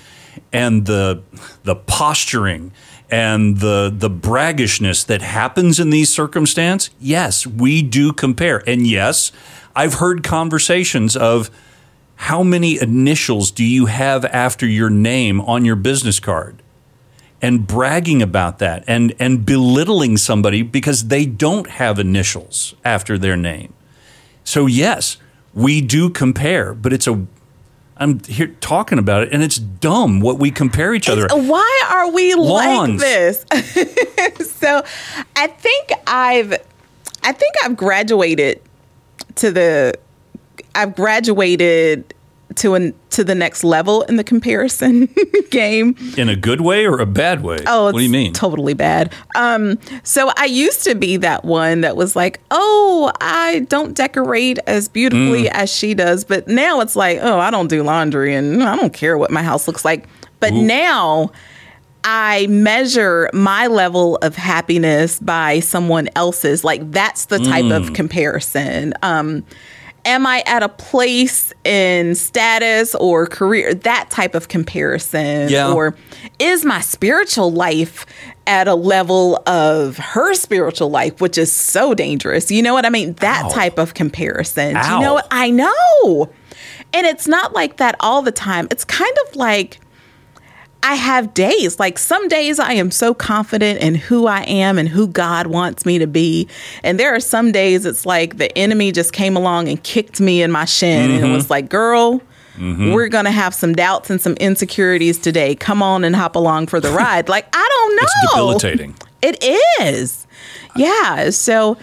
and 0.52 0.86
the 0.86 1.22
the 1.64 1.74
posturing 1.74 2.72
and 3.12 3.58
the 3.58 3.92
the 3.94 4.08
braggishness 4.10 5.04
that 5.04 5.20
happens 5.20 5.78
in 5.78 5.90
these 5.90 6.12
circumstances. 6.12 6.90
Yes, 6.98 7.46
we 7.46 7.82
do 7.82 8.12
compare, 8.12 8.62
and 8.66 8.86
yes, 8.86 9.30
I've 9.76 9.94
heard 9.94 10.24
conversations 10.24 11.14
of 11.14 11.50
how 12.16 12.42
many 12.42 12.80
initials 12.80 13.50
do 13.50 13.64
you 13.64 13.86
have 13.86 14.24
after 14.24 14.66
your 14.66 14.88
name 14.88 15.40
on 15.42 15.64
your 15.64 15.76
business 15.76 16.18
card 16.18 16.62
and 17.42 17.66
bragging 17.66 18.22
about 18.22 18.58
that 18.60 18.82
and 18.86 19.14
and 19.18 19.44
belittling 19.44 20.16
somebody 20.16 20.62
because 20.62 21.08
they 21.08 21.26
don't 21.26 21.68
have 21.68 21.98
initials 21.98 22.74
after 22.84 23.18
their 23.18 23.36
name. 23.36 23.74
So 24.42 24.66
yes, 24.66 25.18
we 25.52 25.82
do 25.82 26.08
compare, 26.08 26.72
but 26.72 26.94
it's 26.94 27.06
a 27.06 27.26
I'm 28.02 28.20
here 28.24 28.48
talking 28.60 28.98
about 28.98 29.22
it, 29.22 29.32
and 29.32 29.42
it's 29.42 29.56
dumb 29.56 30.20
what 30.20 30.38
we 30.38 30.50
compare 30.50 30.92
each 30.94 31.08
other. 31.08 31.28
Why 31.30 31.82
are 31.90 32.10
we 32.10 32.34
like 32.34 32.98
this? 32.98 33.44
so, 34.58 34.82
I 35.36 35.46
think 35.46 35.90
I've, 36.06 36.52
I 37.22 37.32
think 37.32 37.54
I've 37.62 37.76
graduated 37.76 38.60
to 39.36 39.52
the, 39.52 39.94
I've 40.74 40.96
graduated 40.96 42.12
to 42.56 42.74
an 42.74 42.94
to 43.10 43.22
the 43.24 43.34
next 43.34 43.62
level 43.64 44.02
in 44.02 44.16
the 44.16 44.24
comparison 44.24 45.08
game. 45.50 45.94
In 46.16 46.28
a 46.28 46.36
good 46.36 46.60
way 46.62 46.86
or 46.86 46.98
a 47.00 47.06
bad 47.06 47.42
way? 47.42 47.58
Oh, 47.66 47.84
what 47.84 47.96
do 47.96 48.02
you 48.02 48.08
mean? 48.08 48.32
Totally 48.32 48.74
bad. 48.74 49.12
Um, 49.34 49.78
so 50.02 50.30
I 50.36 50.46
used 50.46 50.84
to 50.84 50.94
be 50.94 51.16
that 51.18 51.44
one 51.44 51.82
that 51.82 51.94
was 51.96 52.16
like, 52.16 52.40
oh, 52.50 53.12
I 53.20 53.60
don't 53.68 53.94
decorate 53.94 54.58
as 54.66 54.88
beautifully 54.88 55.44
Mm. 55.44 55.50
as 55.52 55.70
she 55.70 55.92
does, 55.94 56.24
but 56.24 56.48
now 56.48 56.80
it's 56.80 56.96
like, 56.96 57.18
oh, 57.20 57.38
I 57.38 57.50
don't 57.50 57.68
do 57.68 57.82
laundry 57.82 58.34
and 58.34 58.62
I 58.62 58.76
don't 58.76 58.92
care 58.94 59.18
what 59.18 59.30
my 59.30 59.42
house 59.42 59.66
looks 59.68 59.84
like. 59.84 60.06
But 60.40 60.52
Ooh. 60.52 60.62
now 60.62 61.32
I 62.04 62.46
measure 62.48 63.30
my 63.32 63.68
level 63.68 64.16
of 64.22 64.34
happiness 64.34 65.20
by 65.20 65.60
someone 65.60 66.08
else's. 66.16 66.64
Like 66.64 66.90
that's 66.90 67.26
the 67.26 67.38
type 67.38 67.66
Mm. 67.66 67.76
of 67.76 67.92
comparison. 67.92 68.92
Um, 69.02 69.44
am 70.04 70.26
I 70.26 70.42
at 70.46 70.62
a 70.62 70.68
place 70.68 71.52
in 71.64 72.14
status 72.14 72.94
or 72.94 73.26
career? 73.26 73.74
That 73.74 74.10
type 74.10 74.34
of 74.34 74.48
comparison. 74.48 75.48
Yeah. 75.48 75.72
Or 75.72 75.94
is 76.38 76.64
my 76.64 76.80
spiritual 76.80 77.52
life 77.52 78.06
at 78.46 78.68
a 78.68 78.74
level 78.74 79.42
of 79.46 79.96
her 79.98 80.34
spiritual 80.34 80.90
life, 80.90 81.20
which 81.20 81.38
is 81.38 81.52
so 81.52 81.94
dangerous? 81.94 82.50
You 82.50 82.62
know 82.62 82.74
what 82.74 82.84
I 82.84 82.90
mean? 82.90 83.14
That 83.14 83.46
Ow. 83.46 83.48
type 83.50 83.78
of 83.78 83.94
comparison. 83.94 84.74
Do 84.74 84.88
you 84.88 85.00
know 85.00 85.14
what? 85.14 85.28
I 85.30 85.50
know. 85.50 86.30
And 86.94 87.06
it's 87.06 87.26
not 87.26 87.54
like 87.54 87.78
that 87.78 87.96
all 88.00 88.22
the 88.22 88.32
time. 88.32 88.68
It's 88.70 88.84
kind 88.84 89.16
of 89.26 89.36
like 89.36 89.80
I 90.82 90.94
have 90.94 91.32
days. 91.34 91.78
Like 91.78 91.98
some 91.98 92.26
days 92.28 92.58
I 92.58 92.72
am 92.72 92.90
so 92.90 93.14
confident 93.14 93.80
in 93.80 93.94
who 93.94 94.26
I 94.26 94.42
am 94.42 94.78
and 94.78 94.88
who 94.88 95.06
God 95.06 95.46
wants 95.46 95.86
me 95.86 95.98
to 95.98 96.06
be. 96.06 96.48
And 96.82 96.98
there 96.98 97.14
are 97.14 97.20
some 97.20 97.52
days 97.52 97.86
it's 97.86 98.04
like 98.04 98.38
the 98.38 98.56
enemy 98.58 98.92
just 98.92 99.12
came 99.12 99.36
along 99.36 99.68
and 99.68 99.82
kicked 99.82 100.20
me 100.20 100.42
in 100.42 100.50
my 100.50 100.64
shin 100.64 101.10
and 101.10 101.22
Mm-hmm. 101.22 101.30
it 101.30 101.32
was 101.34 101.50
like, 101.50 101.68
girl, 101.68 102.20
we're 102.58 103.08
going 103.08 103.24
to 103.24 103.30
have 103.30 103.54
some 103.54 103.74
doubts 103.74 104.10
and 104.10 104.20
some 104.20 104.34
insecurities 104.34 105.18
today. 105.18 105.54
Come 105.54 105.82
on 105.82 106.04
and 106.04 106.14
hop 106.14 106.36
along 106.36 106.66
for 106.66 106.80
the 106.80 106.90
ride. 107.02 107.28
like, 107.28 107.46
I 107.52 107.68
don't 107.70 107.96
know. 107.96 108.02
It's 108.02 108.32
debilitating. 108.34 108.94
It 109.22 109.42
is. 109.80 110.26
Yeah. 110.76 111.30
So, 111.30 111.78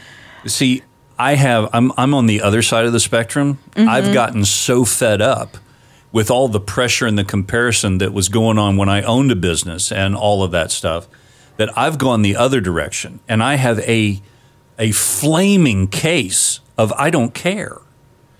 See, 0.46 0.84
I 1.18 1.36
have 1.36 1.70
I'm 1.74 1.91
I'm 1.98 2.13
on 2.13 2.27
the 2.27 2.41
other 2.41 2.62
side 2.62 2.86
of 2.86 2.94
the 2.94 3.00
spectrum. 3.00 3.58
Mm-hmm. 3.72 3.89
I've 3.89 4.13
gotten 4.13 4.46
so 4.46 4.86
fed 4.86 5.22
up 5.22 5.58
with 6.12 6.32
all 6.32 6.48
the 6.48 6.60
pressure 6.60 7.06
and 7.06 7.18
the 7.18 7.24
comparison 7.24 8.00
that 8.00 8.13
was 8.13 8.30
going 8.30 8.58
on 8.58 8.78
when 8.78 8.89
I 8.89 9.01
owned 9.04 9.32
a 9.32 9.36
business 9.36 9.92
and 9.92 10.16
all 10.16 10.42
of 10.44 10.51
that 10.51 10.72
stuff 10.72 11.08
that 11.58 11.78
I've 11.78 11.98
gone 11.98 12.22
the 12.24 12.36
other 12.36 12.62
direction 12.62 13.20
and 13.28 13.44
I 13.44 13.56
have 13.56 13.80
a 13.80 14.22
a 14.80 14.92
flaming 14.92 15.88
case 15.88 16.62
of 16.78 16.92
I 16.94 17.10
don't 17.10 17.34
care. 17.34 17.78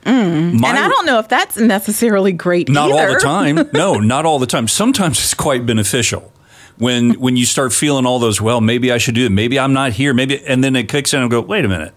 My- 0.06 0.12
Mm. 0.14 0.54
and 0.54 0.66
I 0.66 0.88
don't 0.88 1.06
know 1.06 1.20
if 1.20 1.28
that's 1.28 1.58
necessarily 1.58 2.32
great 2.32 2.70
not 2.70 2.90
either. 2.92 3.08
all 3.10 3.14
the 3.14 3.20
time. 3.20 3.70
No, 3.74 3.96
not 3.96 4.26
all 4.26 4.40
the 4.40 4.48
time. 4.48 4.68
Sometimes 4.70 5.20
it's 5.20 5.34
quite 5.34 5.66
beneficial 5.66 6.32
when 6.78 7.20
when 7.20 7.36
you 7.36 7.46
start 7.46 7.74
feeling 7.74 8.06
all 8.06 8.18
those. 8.20 8.40
Well, 8.42 8.62
maybe 8.62 8.92
I 8.94 8.98
should 8.98 9.16
do 9.16 9.26
it. 9.26 9.32
Maybe 9.32 9.60
I'm 9.60 9.74
not 9.74 9.92
here. 9.92 10.14
Maybe, 10.14 10.44
and 10.48 10.64
then 10.64 10.76
it 10.78 10.88
kicks 10.88 11.14
in 11.14 11.22
and 11.22 11.30
go. 11.30 11.42
Wait 11.42 11.66
a 11.66 11.68
minute. 11.68 11.94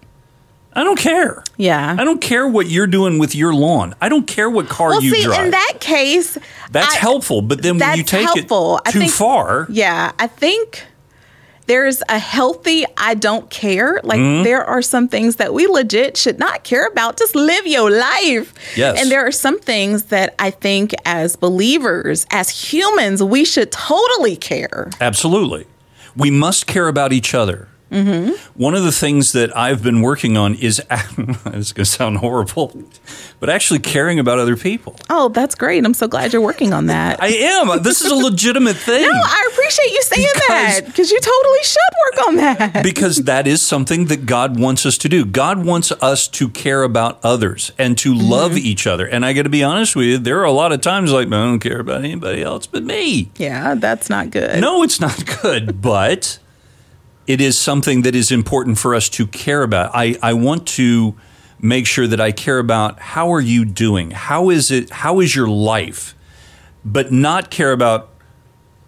I 0.75 0.83
don't 0.83 0.97
care. 0.99 1.43
Yeah. 1.57 1.95
I 1.99 2.03
don't 2.03 2.21
care 2.21 2.47
what 2.47 2.67
you're 2.67 2.87
doing 2.87 3.19
with 3.19 3.35
your 3.35 3.53
lawn. 3.53 3.93
I 4.01 4.09
don't 4.09 4.25
care 4.27 4.49
what 4.49 4.67
car 4.69 4.89
Well, 4.89 5.03
you 5.03 5.13
see, 5.15 5.23
drive. 5.23 5.45
in 5.45 5.51
that 5.51 5.73
case, 5.79 6.37
that's 6.71 6.95
I- 6.95 6.97
helpful. 6.97 7.41
But 7.41 7.61
then 7.61 7.77
when 7.77 7.97
you 7.97 8.03
take 8.03 8.25
helpful. 8.25 8.79
it 8.85 8.91
too 8.91 8.99
think- 8.99 9.11
far, 9.11 9.67
Yeah, 9.69 10.11
I 10.17 10.27
think 10.27 10.85
there's 11.67 12.01
a 12.09 12.17
healthy 12.19 12.85
I 12.97 13.13
don't 13.13 13.49
care. 13.49 14.01
Like 14.03 14.19
Mm-hmm. 14.19 14.43
there 14.43 14.65
are 14.65 14.81
some 14.81 15.07
things 15.07 15.37
that 15.37 15.53
we 15.53 15.65
legit 15.67 16.17
should 16.17 16.37
not 16.39 16.63
care 16.63 16.87
about. 16.87 17.17
Just 17.17 17.35
live 17.35 17.65
your 17.67 17.89
life. 17.89 18.53
Yes. 18.75 18.99
And 19.01 19.09
there 19.11 19.25
are 19.25 19.31
some 19.31 19.59
things 19.59 20.03
that 20.05 20.35
I 20.39 20.49
think 20.51 20.91
as 21.05 21.35
believers, 21.37 22.25
as 22.31 22.49
humans, 22.49 23.21
we 23.23 23.45
should 23.45 23.71
totally 23.71 24.35
care. 24.35 24.89
Absolutely. 24.99 25.65
We 26.15 26.31
must 26.31 26.67
care 26.67 26.87
about 26.87 27.13
each 27.13 27.33
other. 27.33 27.69
Mm-hmm. 27.93 28.59
One 28.61 28.75
of 28.75 28.83
the 28.83 28.91
things 28.91 29.31
that 29.33 29.55
I've 29.55 29.83
been 29.83 30.01
working 30.01 30.35
on 30.37 30.55
is 30.55 30.79
is 31.47 31.73
going 31.73 31.73
to 31.73 31.85
sound 31.85 32.17
horrible, 32.17 32.83
but 33.39 33.49
actually 33.49 33.79
caring 33.79 34.19
about 34.19 34.39
other 34.39 34.55
people. 34.57 34.95
Oh, 35.09 35.29
that's 35.29 35.55
great. 35.55 35.85
I'm 35.85 35.93
so 35.93 36.07
glad 36.07 36.33
you're 36.33 36.41
working 36.41 36.73
on 36.73 36.87
that. 36.87 37.21
I 37.21 37.27
am. 37.27 37.83
This 37.83 38.01
is 38.01 38.11
a 38.11 38.15
legitimate 38.15 38.75
thing. 38.89 39.03
no, 39.03 39.11
I 39.13 39.49
appreciate 39.51 39.91
you 39.91 40.01
saying 40.01 40.27
Because- 40.33 40.47
that 40.47 40.85
because 40.85 41.11
you 41.11 41.19
totally 41.19 41.63
should 41.63 41.77
work 42.17 42.27
on 42.27 42.35
that. 42.37 42.83
because 42.83 43.17
that 43.25 43.45
is 43.47 43.61
something 43.61 44.05
that 44.05 44.25
God 44.25 44.59
wants 44.59 44.85
us 44.85 44.97
to 44.99 45.09
do. 45.09 45.23
God 45.25 45.65
wants 45.65 45.91
us 45.91 46.27
to 46.29 46.49
care 46.49 46.83
about 46.83 47.19
others 47.23 47.71
and 47.77 47.97
to 47.99 48.13
Mm-hmm. 48.13 48.29
love 48.29 48.57
each 48.57 48.85
other. 48.87 49.05
And 49.07 49.25
I 49.25 49.33
got 49.33 49.43
to 49.43 49.49
be 49.49 49.63
honest 49.63 49.95
with 49.95 50.05
you, 50.07 50.17
there 50.17 50.39
are 50.39 50.43
a 50.45 50.51
lot 50.51 50.71
of 50.71 50.81
times 50.81 51.11
like, 51.11 51.27
I 51.27 51.31
don't 51.31 51.59
care 51.59 51.79
about 51.79 51.99
anybody 52.03 52.41
else 52.43 52.67
but 52.67 52.83
me. 52.83 53.29
Yeah, 53.37 53.75
that's 53.75 54.09
not 54.09 54.29
good. 54.31 54.61
No, 54.61 54.83
it's 54.83 54.99
not 54.99 55.25
good, 55.41 55.81
but 55.81 56.39
it 57.27 57.41
is 57.41 57.57
something 57.57 58.01
that 58.03 58.15
is 58.15 58.31
important 58.31 58.77
for 58.77 58.95
us 58.95 59.09
to 59.09 59.27
care 59.27 59.63
about. 59.63 59.91
I, 59.93 60.17
I 60.21 60.33
want 60.33 60.67
to 60.69 61.15
make 61.59 61.87
sure 61.87 62.07
that 62.07 62.19
I 62.19 62.31
care 62.31 62.59
about 62.59 62.99
how 62.99 63.33
are 63.33 63.41
you 63.41 63.65
doing? 63.65 64.11
How 64.11 64.49
is 64.49 64.69
it 64.69 64.89
how 64.89 65.19
is 65.19 65.35
your 65.35 65.47
life? 65.47 66.15
But 66.85 67.11
not 67.11 67.49
care 67.49 67.71
about 67.71 68.09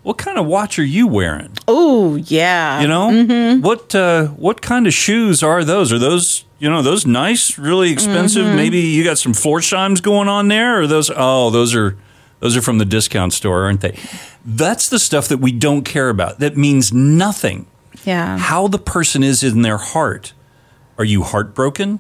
what 0.04 0.18
kind 0.20 0.38
of 0.38 0.46
watch 0.46 0.78
are 0.78 0.84
you 0.84 1.08
wearing? 1.08 1.58
Oh, 1.68 2.16
yeah. 2.16 2.82
You 2.82 2.88
know 2.88 3.58
what? 3.62 3.96
Uh, 3.96 4.28
what 4.28 4.62
kind 4.62 4.86
of 4.86 4.94
shoes 4.94 5.42
are 5.42 5.64
those? 5.64 5.92
Are 5.92 5.98
those 5.98 6.46
you 6.60 6.70
know 6.70 6.82
those 6.82 7.06
nice, 7.08 7.58
really 7.58 7.92
expensive? 7.92 8.46
Maybe 8.46 8.80
you 8.80 9.04
got 9.04 9.18
some 9.18 9.34
Florsheim's 9.34 10.02
going 10.02 10.28
on 10.28 10.48
there, 10.50 10.82
or 10.82 10.88
those? 10.88 11.10
Oh, 11.16 11.50
those 11.50 11.74
are 11.74 11.98
those 12.40 12.56
are 12.56 12.62
from 12.62 12.78
the 12.78 12.86
discount 12.86 13.34
store, 13.34 13.64
aren't 13.64 13.82
they? 13.82 13.98
That's 14.46 14.90
the 14.90 15.00
stuff 15.00 15.28
that 15.30 15.38
we 15.38 15.52
don't 15.52 15.84
care 15.84 16.10
about. 16.10 16.40
That 16.40 16.56
means 16.56 16.94
nothing. 16.94 17.66
Yeah. 18.04 18.38
How 18.38 18.68
the 18.68 18.80
person 18.80 19.24
is 19.24 19.44
in 19.44 19.62
their 19.62 19.78
heart. 19.78 20.34
Are 20.98 21.06
you 21.06 21.24
heartbroken? 21.24 22.00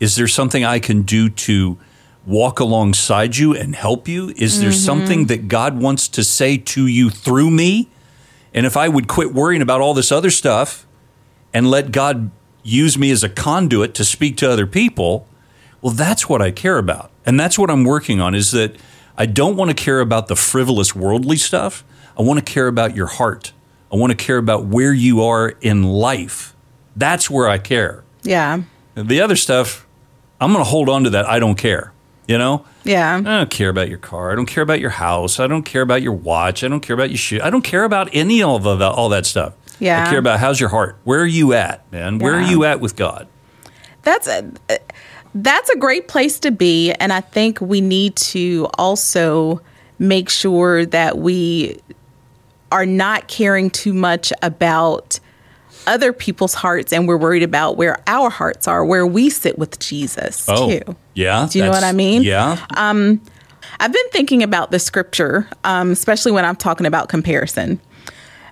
Is 0.00 0.16
there 0.16 0.28
something 0.28 0.64
I 0.64 0.78
can 0.78 1.02
do 1.02 1.28
to 1.30 1.78
walk 2.26 2.60
alongside 2.60 3.36
you 3.36 3.54
and 3.54 3.74
help 3.74 4.08
you? 4.08 4.32
Is 4.36 4.60
there 4.60 4.70
mm-hmm. 4.70 4.78
something 4.78 5.26
that 5.26 5.48
God 5.48 5.80
wants 5.80 6.08
to 6.08 6.24
say 6.24 6.56
to 6.58 6.86
you 6.86 7.10
through 7.10 7.50
me? 7.50 7.88
And 8.52 8.66
if 8.66 8.76
I 8.76 8.88
would 8.88 9.08
quit 9.08 9.32
worrying 9.32 9.62
about 9.62 9.80
all 9.80 9.94
this 9.94 10.12
other 10.12 10.30
stuff 10.30 10.86
and 11.52 11.70
let 11.70 11.92
God 11.92 12.30
use 12.62 12.96
me 12.96 13.10
as 13.10 13.22
a 13.22 13.28
conduit 13.28 13.94
to 13.94 14.04
speak 14.04 14.36
to 14.38 14.50
other 14.50 14.66
people, 14.66 15.26
well, 15.80 15.92
that's 15.92 16.28
what 16.28 16.40
I 16.40 16.50
care 16.50 16.78
about. 16.78 17.10
And 17.26 17.38
that's 17.38 17.58
what 17.58 17.70
I'm 17.70 17.84
working 17.84 18.20
on 18.20 18.34
is 18.34 18.52
that 18.52 18.76
I 19.16 19.26
don't 19.26 19.56
want 19.56 19.70
to 19.70 19.74
care 19.74 20.00
about 20.00 20.28
the 20.28 20.36
frivolous 20.36 20.94
worldly 20.94 21.36
stuff. 21.36 21.84
I 22.18 22.22
want 22.22 22.44
to 22.44 22.52
care 22.52 22.68
about 22.68 22.96
your 22.96 23.06
heart. 23.06 23.52
I 23.94 23.96
want 23.96 24.10
to 24.10 24.16
care 24.16 24.38
about 24.38 24.64
where 24.64 24.92
you 24.92 25.22
are 25.22 25.50
in 25.60 25.84
life. 25.84 26.56
That's 26.96 27.30
where 27.30 27.48
I 27.48 27.58
care. 27.58 28.02
Yeah. 28.24 28.62
The 28.96 29.20
other 29.20 29.36
stuff, 29.36 29.86
I'm 30.40 30.52
going 30.52 30.64
to 30.64 30.68
hold 30.68 30.88
on 30.88 31.04
to 31.04 31.10
that. 31.10 31.26
I 31.26 31.38
don't 31.38 31.54
care. 31.54 31.92
You 32.26 32.36
know? 32.36 32.64
Yeah. 32.82 33.16
I 33.16 33.20
don't 33.20 33.50
care 33.50 33.68
about 33.68 33.88
your 33.88 33.98
car. 33.98 34.32
I 34.32 34.34
don't 34.34 34.46
care 34.46 34.64
about 34.64 34.80
your 34.80 34.90
house. 34.90 35.38
I 35.38 35.46
don't 35.46 35.62
care 35.62 35.82
about 35.82 36.02
your 36.02 36.12
watch. 36.12 36.64
I 36.64 36.68
don't 36.68 36.80
care 36.80 36.94
about 36.94 37.10
your 37.10 37.18
shoe. 37.18 37.38
I 37.40 37.50
don't 37.50 37.62
care 37.62 37.84
about 37.84 38.08
any 38.12 38.42
of 38.42 38.64
the, 38.64 38.90
all 38.90 39.10
that 39.10 39.26
stuff. 39.26 39.54
Yeah. 39.78 40.02
I 40.02 40.10
care 40.10 40.18
about 40.18 40.40
how's 40.40 40.58
your 40.58 40.70
heart. 40.70 40.98
Where 41.04 41.20
are 41.20 41.26
you 41.26 41.52
at, 41.52 41.90
man? 41.92 42.18
Where 42.18 42.34
are 42.34 42.42
you 42.42 42.64
at 42.64 42.80
with 42.80 42.96
God? 42.96 43.28
That's 44.02 44.26
a, 44.26 44.50
uh, 44.70 44.76
that's 45.36 45.70
a 45.70 45.76
great 45.76 46.08
place 46.08 46.40
to 46.40 46.50
be 46.50 46.92
and 46.92 47.12
I 47.12 47.20
think 47.20 47.60
we 47.60 47.80
need 47.80 48.16
to 48.16 48.68
also 48.74 49.60
make 49.98 50.28
sure 50.28 50.84
that 50.86 51.18
we 51.18 51.78
are 52.74 52.84
not 52.84 53.28
caring 53.28 53.70
too 53.70 53.94
much 53.94 54.32
about 54.42 55.20
other 55.86 56.12
people's 56.12 56.54
hearts 56.54 56.92
and 56.92 57.06
we're 57.06 57.16
worried 57.16 57.44
about 57.44 57.76
where 57.76 58.02
our 58.08 58.30
hearts 58.30 58.66
are, 58.66 58.84
where 58.84 59.06
we 59.06 59.30
sit 59.30 59.56
with 59.56 59.78
Jesus 59.78 60.44
too. 60.46 60.52
Oh, 60.88 60.96
yeah. 61.14 61.46
Do 61.48 61.58
you 61.58 61.64
know 61.64 61.70
what 61.70 61.84
I 61.84 61.92
mean? 61.92 62.22
Yeah. 62.22 62.64
I've 63.80 63.92
been 63.92 64.08
thinking 64.10 64.42
about 64.42 64.72
the 64.72 64.80
scripture, 64.80 65.48
um, 65.62 65.92
especially 65.92 66.32
when 66.32 66.44
I'm 66.44 66.56
talking 66.56 66.84
about 66.84 67.08
comparison. 67.08 67.80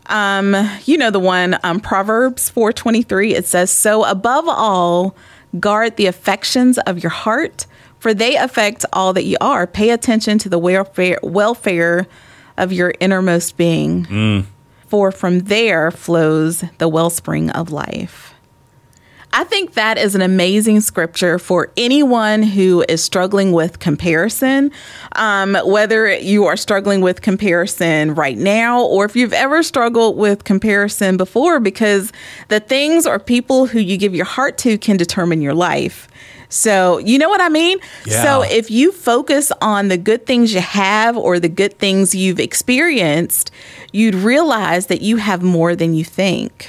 Um, 0.06 0.54
you 0.84 0.96
know 0.96 1.10
the 1.10 1.20
one 1.20 1.58
um, 1.64 1.80
Proverbs 1.80 2.48
four 2.48 2.72
twenty 2.72 3.02
three. 3.02 3.34
It 3.34 3.46
says, 3.46 3.70
"So 3.70 4.04
above 4.04 4.44
all, 4.48 5.16
guard 5.58 5.96
the 5.96 6.06
affections 6.06 6.78
of 6.78 7.02
your 7.02 7.10
heart, 7.10 7.66
for 7.98 8.12
they 8.12 8.36
affect 8.36 8.84
all 8.92 9.12
that 9.12 9.24
you 9.24 9.36
are. 9.40 9.66
Pay 9.66 9.90
attention 9.90 10.38
to 10.38 10.48
the 10.48 10.58
welfare 10.58 11.18
welfare 11.22 12.06
of 12.62 12.72
your 12.72 12.94
innermost 13.00 13.56
being, 13.56 14.46
for 14.86 15.10
from 15.12 15.40
there 15.40 15.90
flows 15.90 16.64
the 16.78 16.88
wellspring 16.88 17.50
of 17.50 17.70
life." 17.70 18.28
I 19.34 19.44
think 19.44 19.72
that 19.72 19.96
is 19.96 20.14
an 20.14 20.20
amazing 20.20 20.82
scripture 20.82 21.38
for 21.38 21.70
anyone 21.78 22.42
who 22.42 22.84
is 22.86 23.02
struggling 23.02 23.52
with 23.52 23.78
comparison, 23.78 24.70
um, 25.16 25.56
whether 25.64 26.14
you 26.18 26.44
are 26.44 26.56
struggling 26.56 27.00
with 27.00 27.22
comparison 27.22 28.14
right 28.14 28.36
now 28.36 28.82
or 28.82 29.06
if 29.06 29.16
you've 29.16 29.32
ever 29.32 29.62
struggled 29.62 30.18
with 30.18 30.44
comparison 30.44 31.16
before, 31.16 31.60
because 31.60 32.12
the 32.48 32.60
things 32.60 33.06
or 33.06 33.18
people 33.18 33.64
who 33.64 33.78
you 33.78 33.96
give 33.96 34.14
your 34.14 34.26
heart 34.26 34.58
to 34.58 34.76
can 34.76 34.98
determine 34.98 35.40
your 35.40 35.54
life. 35.54 36.08
So, 36.52 36.98
you 36.98 37.18
know 37.18 37.30
what 37.30 37.40
I 37.40 37.48
mean? 37.48 37.78
Yeah. 38.04 38.22
So, 38.22 38.42
if 38.42 38.70
you 38.70 38.92
focus 38.92 39.50
on 39.62 39.88
the 39.88 39.96
good 39.96 40.26
things 40.26 40.52
you 40.52 40.60
have 40.60 41.16
or 41.16 41.40
the 41.40 41.48
good 41.48 41.78
things 41.78 42.14
you've 42.14 42.38
experienced, 42.38 43.50
you'd 43.90 44.14
realize 44.14 44.86
that 44.88 45.00
you 45.00 45.16
have 45.16 45.42
more 45.42 45.74
than 45.74 45.94
you 45.94 46.04
think. 46.04 46.68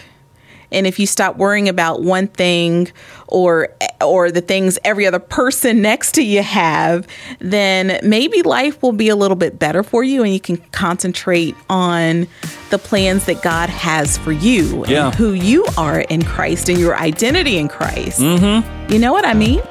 And 0.73 0.85
if 0.87 0.99
you 0.99 1.05
stop 1.07 1.37
worrying 1.37 1.69
about 1.69 2.01
one 2.01 2.27
thing 2.27 2.91
or 3.27 3.69
or 4.01 4.31
the 4.31 4.41
things 4.41 4.77
every 4.83 5.05
other 5.07 5.19
person 5.19 5.81
next 5.89 6.13
to 6.15 6.23
you 6.23 6.43
have, 6.43 7.07
then 7.39 7.99
maybe 8.03 8.41
life 8.41 8.81
will 8.81 8.91
be 8.91 9.09
a 9.09 9.15
little 9.15 9.37
bit 9.37 9.59
better 9.59 9.83
for 9.83 10.03
you 10.03 10.23
and 10.23 10.33
you 10.33 10.39
can 10.39 10.57
concentrate 10.71 11.55
on 11.69 12.27
the 12.69 12.77
plans 12.77 13.25
that 13.25 13.41
God 13.41 13.69
has 13.69 14.17
for 14.17 14.31
you 14.31 14.83
Yeah. 14.87 15.05
and 15.07 15.15
who 15.15 15.33
you 15.33 15.65
are 15.77 16.01
in 16.01 16.23
Christ 16.23 16.67
and 16.69 16.77
your 16.79 16.97
identity 16.97 17.57
in 17.57 17.67
Christ. 17.69 18.19
Mm-hmm. 18.19 18.91
You 18.91 18.99
know 18.99 19.13
what 19.13 19.25
I 19.25 19.33
mean? 19.33 19.61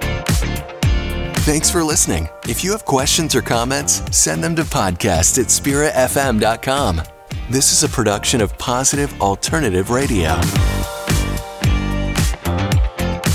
Thanks 1.45 1.69
for 1.71 1.83
listening. 1.83 2.29
If 2.49 2.63
you 2.63 2.71
have 2.71 2.85
questions 2.85 3.35
or 3.35 3.43
comments, 3.43 4.01
send 4.17 4.45
them 4.45 4.55
to 4.57 4.63
podcast 4.63 5.39
at 5.41 5.47
spiritfm.com. 5.49 7.03
This 7.51 7.73
is 7.73 7.83
a 7.83 7.89
production 7.89 8.41
of 8.41 8.57
Positive 8.59 9.21
Alternative 9.21 9.91
Radio. 9.91 10.41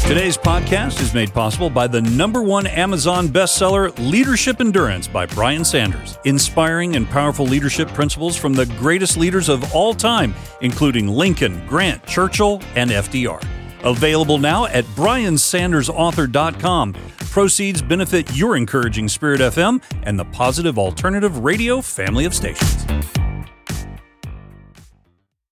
Today's 0.07 0.37
podcast 0.37 1.01
is 1.01 1.13
made 1.13 1.33
possible 1.33 1.69
by 1.69 1.85
the 1.85 2.01
number 2.01 2.41
one 2.41 2.65
Amazon 2.65 3.27
bestseller, 3.27 3.93
Leadership 4.09 4.61
Endurance 4.61 5.05
by 5.05 5.25
Brian 5.25 5.65
Sanders, 5.65 6.17
inspiring 6.23 6.95
and 6.95 7.09
powerful 7.09 7.45
leadership 7.45 7.89
principles 7.89 8.37
from 8.37 8.53
the 8.53 8.67
greatest 8.79 9.17
leaders 9.17 9.49
of 9.49 9.75
all 9.75 9.93
time, 9.93 10.33
including 10.61 11.09
Lincoln, 11.09 11.61
Grant, 11.67 12.05
Churchill, 12.05 12.61
and 12.75 12.89
FDR. 12.89 13.45
Available 13.83 14.37
now 14.37 14.65
at 14.67 14.85
briansandersauthor.com. 14.85 16.93
Proceeds 17.17 17.81
benefit 17.81 18.33
your 18.33 18.55
encouraging 18.55 19.09
Spirit 19.09 19.41
FM 19.41 19.83
and 20.03 20.17
the 20.17 20.25
Positive 20.25 20.79
Alternative 20.79 21.39
Radio 21.39 21.81
family 21.81 22.23
of 22.23 22.33
stations. 22.33 22.85